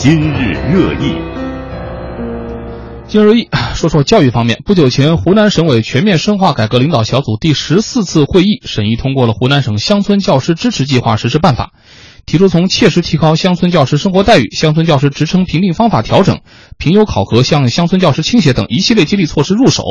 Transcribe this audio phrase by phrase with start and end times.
[0.00, 1.16] 今日热议。
[3.08, 4.62] 今日热议， 说说教育方面。
[4.64, 11.72] 不久前，湖南省委全面深化改革领导小组第十四次会议审议通过了湖南省乡村教师支持计划实施办法，
[12.26, 16.42] 提出从切实提高乡村教师生活待遇、乡村教师职称评定方法调整、
[16.78, 19.82] 评优考核向乡村教师倾斜等一系列激励措施入手，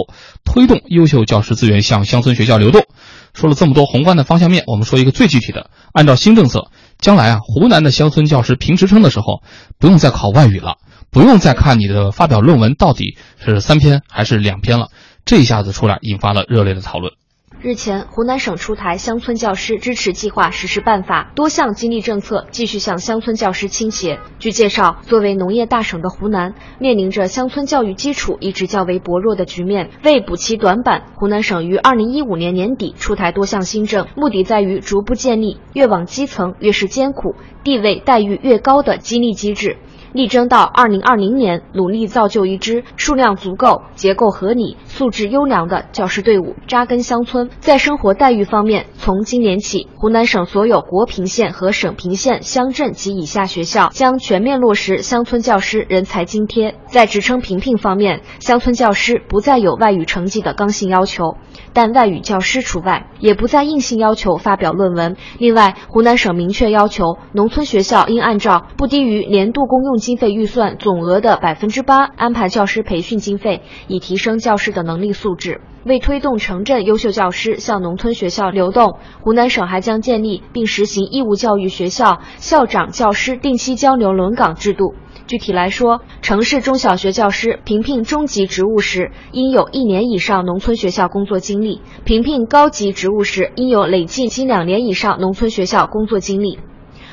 [0.45, 2.85] 推动优秀教师资源向乡村学校流动。
[3.33, 5.69] 说了这么多宏观的方向面，我们说一个最具体的。
[5.93, 9.41] 按照新政策，将来啊，湖南的乡村教师评职称的时候，
[9.77, 10.78] 不用再考外语了。
[11.10, 14.89] 不用再看你的发表论文到底是三篇还是两篇了，
[15.25, 17.14] 这一下子出来引发了热烈的讨论。
[17.60, 24.20] 日前，湖南省出台乡村教师支持计划实施办法，多项激励政策继续向乡村教师倾斜。
[24.38, 37.33] 据介绍，作为农业大省的湖南，面临着乡村教育基础一直较为薄弱的局面，为补齐短板，湖南省于二零一五年年底出台多项新政，目的在于逐步建立越往基层越是艰苦、
[37.64, 39.78] 地位待遇越高的激励机制。
[40.17, 47.51] 力争到二零二零年，努力造就一支数量足够、结构合理、素质优良的教师队伍，扎根乡村。
[47.59, 56.73] 在生活待遇方面，从今年起，湖南省所有国平县和省平县乡镇及以下学校将全面落实乡村教师人才津贴。
[56.87, 61.37] 在职称评聘方面，乡村教师不再有外语成绩的刚性要求，
[61.73, 65.15] 但外语教师除外，也不再硬性要求发表论文。
[65.37, 70.06] 另外，湖南省明确要求，农村学校应按照不低于年度公用。
[70.08, 75.59] 经费预算总额的百分之八安排教师培训经费，以提升教师的能力素质。
[75.83, 84.95] 为推动城镇优秀教师向农村学校流动，湖南省还将建立并实行义务教育学校校长教师定期交流轮岗制度。
[85.25, 96.59] 具体来说，城市中小学教师评聘中级职务时，应有一年以上农村学校工作经历；评聘高级职务时，应有累计近两年以上农村学校工作经历。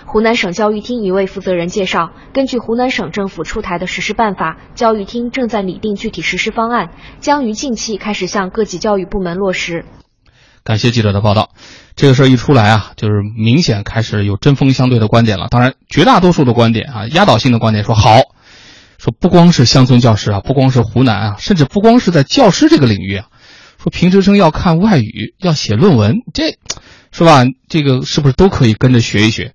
[0.06, 9.84] 湖南省教育厅一位负责人介绍，根据湖南省政府出台的实施办法，教育厅正在拟定具体实施方案，将于近期开始向各级教育部门落实。
[10.62, 11.50] 感谢记者的报道。
[11.96, 15.48] 这个事儿一出来啊，就是明显开始有针锋相对的观点了。
[15.50, 18.20] 当然，绝大多数的观点啊，压倒性的观点说好，
[18.98, 23.26] 说不光是乡村教师啊，不光是湖南啊，甚至不光是在教师这个领域啊，
[23.82, 26.58] 说评职称要看外语，要写论文，这，
[27.12, 27.44] 是吧？
[27.68, 29.54] 这个是不是都可以跟着学一学？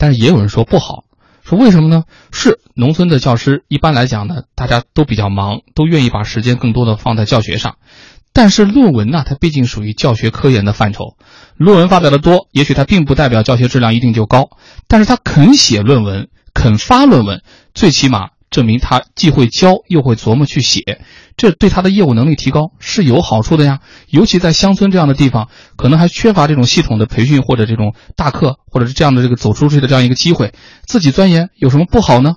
[0.00, 1.04] 但是也有人说不好，
[1.44, 2.04] 说为什么呢？
[2.32, 7.76] 是农村的教师一般来讲呢，大家都比较忙，都愿意把时间更多的放在教学上。
[8.32, 11.18] 但是论文呢，它毕竟属于教学科研的范畴，
[11.58, 14.48] 论文发表的多，也许它并不代表教学质量一定就高。
[14.88, 17.42] 但是他肯写论文，肯发论文，
[17.74, 18.30] 最起码。
[18.50, 21.00] 证明他既会教又会琢磨去写，
[21.36, 23.78] 这对他的业务能力提高是有好处的呀。
[24.08, 30.52] 尤其在乡村这样的地方，可能还缺乏这种系统的培训或者这种大课，或者是这样的这个走出去的这样一个机会。
[30.84, 32.34] 自己钻研有什么不好呢？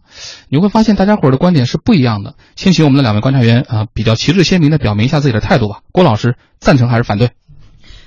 [0.50, 2.36] 你会发现大家伙的观点是不一样的。
[2.56, 5.80] 先请我们的两位观察员啊，比较旗帜鲜明的表明一下自己的态度吧。
[5.92, 7.32] 郭老师，赞成还是反对？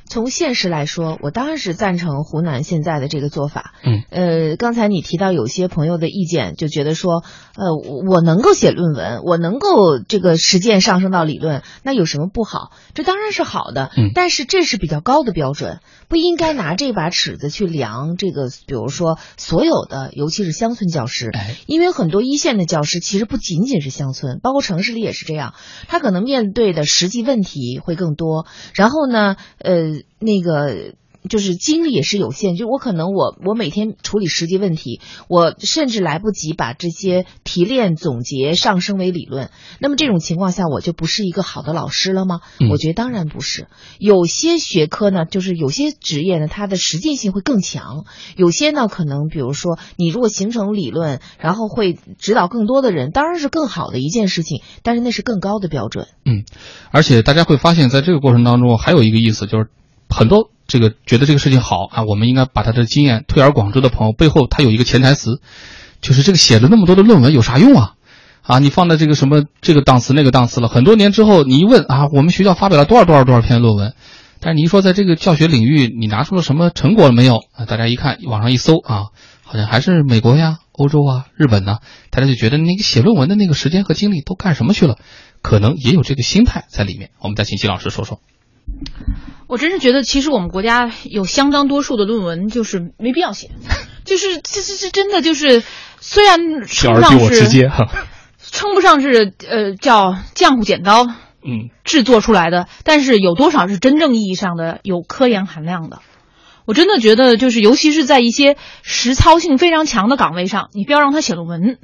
[0.09, 3.75] 从现实来说，我当然是赞成湖南现在的这个做法。
[3.83, 7.25] 嗯，呃，刚才你提到有些朋友的意见，就觉得说，
[7.56, 7.75] 呃，
[8.09, 12.71] 我能够写论文，我能够这个实践上升到理论，那有什么不好？
[12.94, 13.91] 这当然是好的。
[13.97, 21.33] 嗯，但是这是比较高的标准，不应该拿这把尺子去量这个，比如说所有的，尤其是乡村教师，
[21.67, 25.55] 因为很多一线的教师其实不仅仅是乡村，包括城市里也是这样，
[25.88, 28.47] 他可能面对的实际问题会更多。
[28.73, 29.95] 然后呢，呃。
[30.18, 30.94] 那个
[31.28, 39.50] 就是精力也是有限，就我可能我我每天处理实际问题，我甚至来不及把这些提炼总结上升为理论。
[39.80, 42.42] 那么这种情况下，我就不是一个好的老师了吗？
[42.70, 43.66] 我觉得当然不是。
[43.98, 48.04] 有些学科呢，就是有些职业呢，它的实践性会更强；
[48.36, 54.62] 有些呢，可能比如说你如果形成理论，然后会指导更多的人，当然是更好的一件事情。
[54.84, 56.06] 但是那是更高的标准。
[56.24, 56.44] 嗯，
[56.92, 59.70] 而且大家会发现，在这个过程当中，还有一个意思就是。
[60.09, 65.41] 很多这个觉得这个事情好啊，我们应该把他的经验推而广之的朋友背后，他有一个潜台词，
[66.00, 67.94] 就是这个写了那么多的论文有啥用啊？
[68.43, 73.94] 啊，你放在这个什么这个档次那个档次了，很多年之后你一问啊，我们学校发表了多少多少多少篇论文，
[74.41, 77.64] 但是你一说在这个教学领域你拿出了什么成果了没有啊？
[77.67, 79.06] 大家一看网上一搜啊，
[79.43, 81.79] 好像还是美国呀、欧洲啊、日本呢，
[82.11, 84.97] 大家就觉得那个写论文的那个时间和精力都干什么去了？
[85.43, 87.11] 可能也有这个心态在里面。
[87.20, 88.20] 我们再请季老师说说。
[89.46, 93.50] 我真是觉得，其实我们国家有相当多数的论文就是没必要写，
[94.04, 95.62] 就是这这这真的就是，
[96.00, 97.70] 虽然称不上是
[98.50, 106.00] 称不上是呃叫浆糊剪刀嗯制作出来的，但是有多少是真正意义上的有科研含量的？
[106.64, 111.78] 我真的觉得，就是尤其是在一些实操性非常强的岗位上，你不要让他写论文。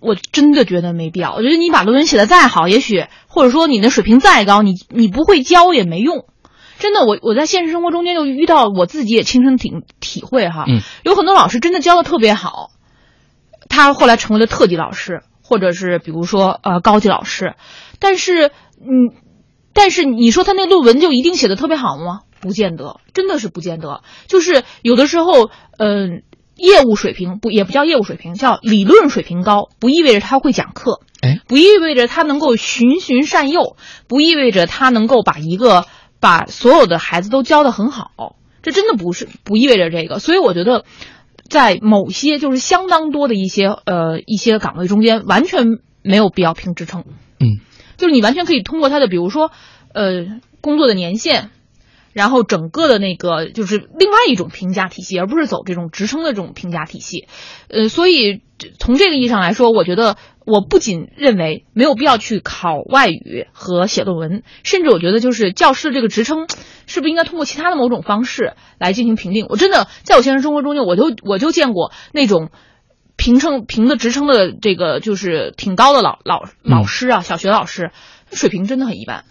[0.00, 1.34] 我真的觉得没必要。
[1.34, 6.26] 我觉得你把论文写的再好，也许或者说你的水平再高，你你不会教也没用。
[6.78, 10.64] 真的，我我在现实生活中间就遇到，我自己也亲身体体会哈。
[10.68, 10.80] 嗯。
[11.02, 12.70] 有很多老师真的教的特别好，
[13.68, 17.54] 他后来成为了特级老师，或者是比如说呃高级老师，
[17.98, 19.16] 但是嗯，
[19.72, 22.20] 但是你说他那论文就一定写的特别好吗？
[22.40, 24.02] 不见得，真的是不见得。
[24.28, 26.22] 就是有的时候，嗯。
[26.58, 33.76] 业务水平不也不叫业务水平，叫理论水平高，不意味着他会讲课，哎，不意味着他能够循循善诱，
[34.08, 35.86] 不意味着他能够把一个
[36.20, 40.18] 把所有的孩子都教得很好，这真的不是不意味着这个。
[40.18, 40.84] 所以我觉得，
[41.48, 47.04] 在某些就是相当多的一些呃一些岗位中间，完全没有必要评职称，
[47.38, 47.60] 嗯，
[47.96, 49.52] 就是你完全可以通过他的，比如说
[49.94, 51.50] 呃工作的年限。
[52.18, 57.28] 然后整个的那个就是另外一种评价体系，而不是走这种职称的这种评价体系，
[57.68, 58.42] 呃，所以
[58.80, 66.48] 从这个意义上来说，我觉得我不仅认为没有必要去考外语和写论文，甚至我觉得就是教师这个职称，
[66.88, 69.46] 是不是应该通过其他的某种方式来进行评定？
[69.48, 72.50] 我真的在我现实生活中就，我就我就见过那种
[73.16, 77.92] 评称评的职称的这个就是挺高的老老老师啊，小学老师
[78.32, 79.24] 水平真的很一般。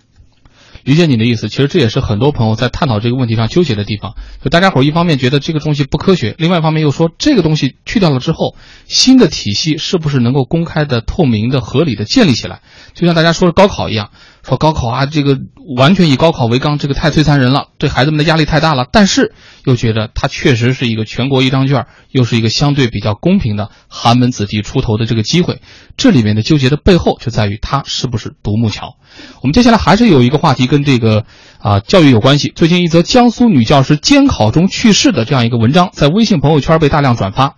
[0.87, 4.15] 理解你的意思，其实这也是很多朋友在探讨这个问题上纠结的地方。
[4.41, 8.55] 就大家伙一方面觉得这个东西不科学，另外一方面又说这个东西去掉了之后，
[8.85, 12.61] 新的体系是不是能够公开的、透明的、合理的建立起来？
[12.93, 14.11] 就像大家说的高考一样，
[14.47, 15.37] 说高考啊，这个
[15.75, 18.85] 完全以高考为纲，这个太摧残人了，对孩子们的压力太大了。
[18.89, 19.33] 但是
[19.65, 25.61] 又觉得它确实是一个全国一张卷，又是一个相对比较公平的寒门子弟出头的这个机会。
[25.97, 28.95] 这里面的纠结的背后就在于它是不是独木桥。
[29.41, 31.25] 我们接下来还是有一个话题跟这个
[31.59, 32.53] 啊教育有关系。
[32.55, 37.55] 最近一则江苏女教师监考中去世的这样一个文章，在微信朋友圈被大量转发。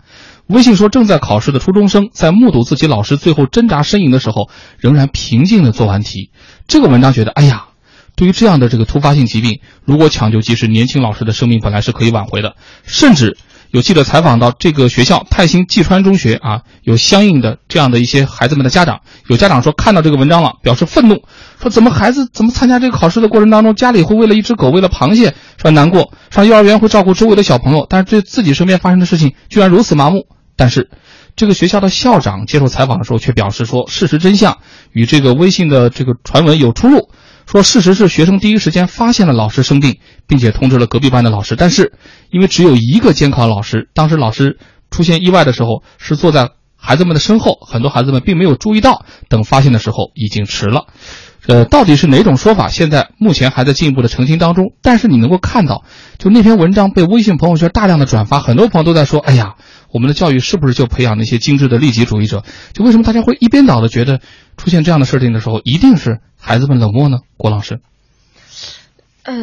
[0.47, 4.49] 微信说，正在考试的初中生在目睹自己老师最后挣扎呻吟的时候，
[4.79, 6.31] 仍然平静地做完题。
[6.69, 7.65] 这个文章觉得，哎呀，
[8.15, 12.55] 对于这样的这个突发性疾病，如果抢救及时，年轻老师的生命本来是可以挽回的，
[12.85, 13.37] 甚至。
[13.71, 21.23] 有记者采访到这个学校泰兴济川中学啊，有相应的这样的一些孩子们的家长，有家长说看到这个文章了，表示愤怒，
[21.59, 30.27] 说怎么孩子怎么参加这个考试的过程当中，家里会为了一只狗，为了螃蟹，说难过，上幼儿园会照顾周围的小朋友，但是对自己身边发生的事情居然如此麻木。
[30.55, 30.89] 但是，
[31.39, 34.57] 这个学校的校长接受采访的时候却表示说，事实真相
[34.91, 37.07] 与这个微信的这个传闻有出入。
[37.45, 41.55] 说事实是，学生第一时间发现了老师生病，并且通知了隔壁班的老师。
[41.55, 41.93] 但是，
[42.29, 44.57] 因为只有一个监考老师，当时老师
[44.91, 49.05] 出现意外的时候是坐在孩子们的身后，很多孩子们并没有注意到。
[49.29, 50.87] 等发现的时候已经迟了。
[51.47, 52.67] 呃，到底是哪种说法？
[52.67, 54.65] 现在目前还在进一步的澄清当中。
[54.83, 55.83] 但是你能够看到，
[56.19, 59.55] 就那篇文章被微信朋友圈大量的转发，很多朋友都在说：“哎呀，
[59.91, 62.43] 我们的教育是不是就培养那些精致的利己主义者？
[62.73, 64.21] 就为什么大家会一边倒的觉得
[64.57, 67.79] 出现这样的事情的时候，一定是？”孩子们冷漠呢，郭老师。
[69.23, 69.33] 呃，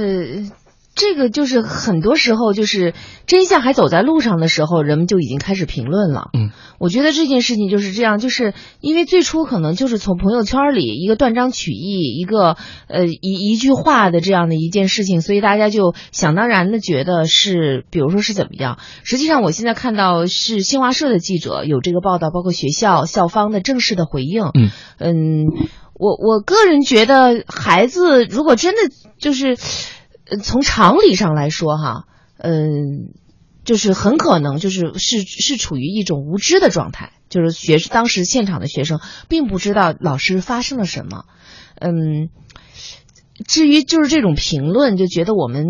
[0.96, 2.94] 这个就是很多时候，就是
[3.26, 6.30] 真相还走在路上的时候，人们就已经开始评论了。
[6.32, 6.50] 嗯，
[6.80, 12.56] 我觉得这件事情就是这样，就是因为最初可能就是从朋友圈里一个断章取义，一个
[12.88, 18.78] 呃一一句话的这样的一件事情，所以大家就想当然的觉得是，比如说是怎么样。
[19.04, 24.44] 实际上，我现在看到是新华社的记者有这个报道，包括学校校方的正式的回应。
[24.54, 25.44] 嗯嗯。
[25.98, 29.56] 我我个人觉得，孩子如果真的就是，
[30.42, 32.04] 从常理上来说，哈，
[32.38, 33.12] 嗯，
[33.64, 41.24] 就是很可能就是是是处于一种无知的状态，就是学当时现场的学生并不知道老师发生了什么，
[41.80, 42.28] 嗯，
[43.46, 45.64] 至于就是这种评论，就觉得我们。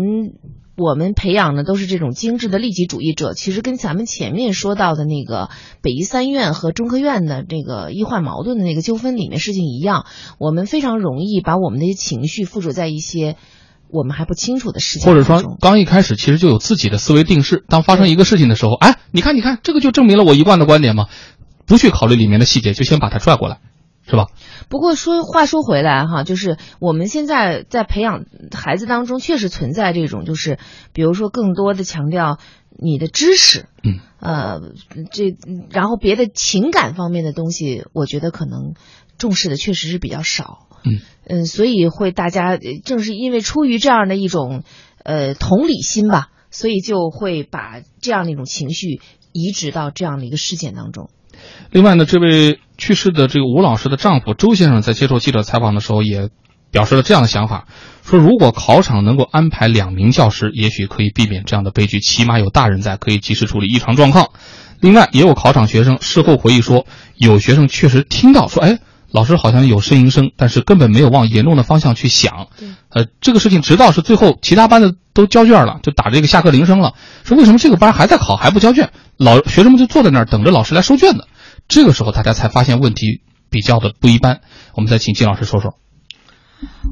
[0.79, 5.49] 我们培养的都是这种精致的利己主义者，其实跟咱们前面说到的那个
[5.81, 10.05] 北医三院和中科院的这个医患矛盾的那个纠纷里面事情一样，
[10.37, 13.37] 我们非常容易把我们的情绪附着在一些
[13.89, 21.07] 我们还不清楚的事情或者说刚一开始其实就有自己的思维定式，当发生一个事情的时候，哎，你看，你看，这个就证明了我一贯的观点嘛，
[21.65, 23.59] 不去考虑里面的细节，就先把它拽过来。
[24.09, 24.27] 是吧？
[24.69, 28.23] 不过说话说回来哈，就是我们现在在培养
[28.55, 30.59] 孩子当中，确实存在这种，就是
[30.93, 32.39] 比如说更多的强调
[32.69, 34.61] 你的知识，嗯，呃，
[35.11, 35.35] 这
[35.69, 38.75] 然后别的情感方面的东西，我觉得可能
[39.17, 44.63] 重视的确实是比较少，嗯嗯，所以会大家正是因为出于这样的一种
[45.03, 49.01] 呃同理心吧，所以就会把这样的一种情绪
[49.33, 51.09] 移植到这样的一个事件当中。
[51.69, 56.29] 另外呢，这位去世的这个吴老师的丈夫周先生在接受记者采访的时候，也
[56.71, 57.67] 表示了这样的想法，
[58.03, 64.31] 说如果考场能够安排两名教师，也许可以避免这样的悲剧，起码有大人在，可以及时处理异常状况。
[64.79, 68.79] 另外，也有考场学生事后回忆说，有学生确实听到说，哎，
[69.11, 72.47] 老师好像有呻吟声，但是根本没有往严重的方向去想。
[72.89, 78.91] 呃，这个事情直到是最后其他班的都交卷了，就打这个下课铃声了，说为什么这个班还在考还不交卷？
[79.17, 81.25] 老学生们就坐在那儿等着老师来收卷子。
[81.67, 84.41] 这个时候大家才发现问题比较的不一般。
[84.73, 85.75] 我们再请金老师说说。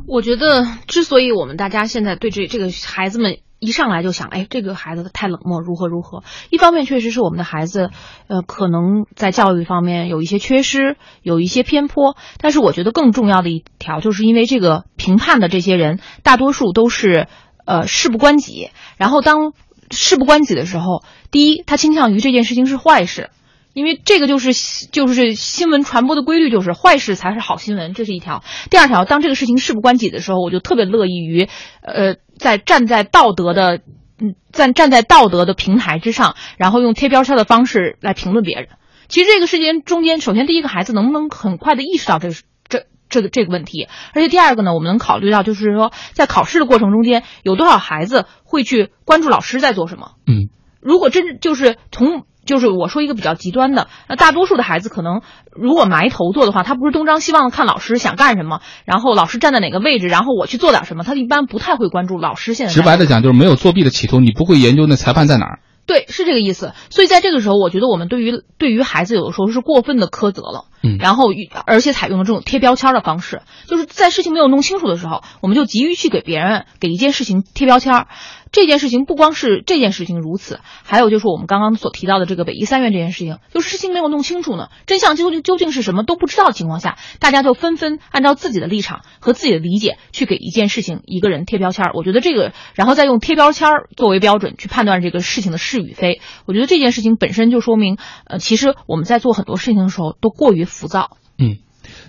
[0.07, 6.23] 我觉得，之所以我们大家现在对这这个孩子们一上来就想，哎，这个孩子太冷漠，如何如何？
[6.51, 7.89] 一方面确实是我们的孩子，
[8.27, 12.15] 呃，可能在教育方面有一些缺失，有一些偏颇。
[12.37, 17.27] 但是我觉得更重要的一条，就是因为这个评判的这些人，大多数都是
[17.65, 18.69] 呃事不关己。
[18.97, 19.53] 然后当
[19.89, 23.31] 事不关己的时候，第一，他倾向于这件事情是坏事。
[23.73, 24.53] 因为这个就是
[24.89, 28.41] 就是新闻传播的规律，就是坏事才是好新闻，这是一条。
[28.69, 31.49] 第二条，当这个事情事不关己的时候，我就特别乐意于，
[31.81, 33.81] 呃，在站在道德的，
[34.19, 38.69] 嗯，在站在道德的平台之上，然后用贴标签的方式来评论别人。
[39.07, 42.35] 其实这个事情中间，首先第一个孩子能不能很快的意识到这个
[42.67, 50.11] 这这个这个问题，而且第二个呢，我们能考虑到就是说，在考试的过程中间，有多少孩子会去关注老师在做什么？
[50.27, 50.49] 嗯，
[50.81, 52.25] 如果真就是从。
[52.45, 55.21] 就是我说一个比较极端的，那大多数的孩子可能
[55.51, 62.73] 如果埋头做的话，他不是东张西望的看老师想干什么，然后老师站在哪个位置，然后我去做点什么，他一般不太会关注老师现在。
[62.73, 65.59] 直白的讲，就是没有作弊的企图，你不会研究那裁判在哪儿。
[65.87, 66.73] 对，是这个意思。
[66.89, 71.25] 所以在这个时候，我觉得我们对于对于孩子有的时候是过分的苛责了，嗯，然后
[71.67, 78.07] 而且采用了这种贴标签的方式，就是在事情没有弄清楚的时候，我们就急于去给别人给一件事情贴标签。
[78.55, 91.91] 这件事情不光是这件事情如此，还有就是我们刚刚所提到的这个北医三院这件事情，就事情没有弄清楚呢，真相究竟究竟是什么都不知道的情况下，大家就纷纷按照自己的立场和自己的理解去给一件事情一个人贴标签。
[91.95, 101.17] 我觉得这个，然后再用贴标签作为标准去判断这个事情的是与非，我觉得这件事情本身就说明，呃，其实我们在做很多事情的时候都过于浮躁。
[101.37, 101.57] 嗯。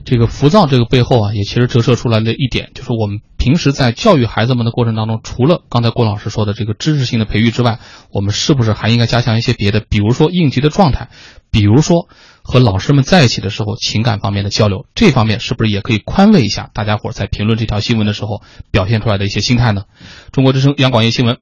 [0.04, 7.80] 这个浮躁这个背后啊，也其实折射出来的一点，就是我们平时在教育孩子们的过程当中，除了刚才郭老师说的这个知识性的培育之外，
[8.12, 9.80] 我们是不是还应该加强一些别的？
[9.88, 11.08] 比如说应急的状态，
[11.50, 12.08] 比如说
[12.42, 19.82] 和老师们在一起的时候情感方面的交流，这方面是不是也可以宽慰一下大家伙在评论这条新闻的时候表现出来的一些心态呢？
[20.30, 21.34] 中国之声央广夜新闻